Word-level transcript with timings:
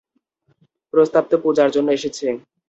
প্রস্তাব 0.93 1.23
তো 1.31 1.35
পূজার 1.43 1.69
জন্য 1.75 1.89
এসেছে। 1.97 2.25